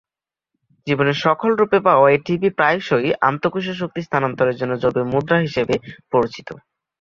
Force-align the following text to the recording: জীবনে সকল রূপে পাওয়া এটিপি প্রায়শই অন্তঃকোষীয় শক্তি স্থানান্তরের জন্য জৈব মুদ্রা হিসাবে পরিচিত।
জীবনে 0.87 1.13
সকল 1.25 1.49
রূপে 1.55 1.79
পাওয়া 1.87 2.07
এটিপি 2.11 2.49
প্রায়শই 2.57 3.09
অন্তঃকোষীয় 3.21 3.77
শক্তি 3.81 3.99
স্থানান্তরের 4.03 4.59
জন্য 4.61 4.73
জৈব 4.81 4.97
মুদ্রা 5.11 5.37
হিসাবে 5.39 5.75
পরিচিত। 6.11 6.47